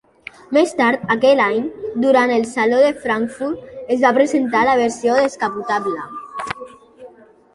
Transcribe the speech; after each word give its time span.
Més 0.55 0.71
tard 0.77 1.01
aquell 1.15 1.41
any, 1.47 1.59
durant 2.05 2.31
el 2.37 2.47
Saló 2.53 2.79
de 2.85 2.89
Frankfurt 3.03 3.93
es 3.97 4.01
va 4.05 4.13
presentar 4.15 4.63
la 4.69 4.75
versió 4.81 5.19
descapotable. 5.19 6.09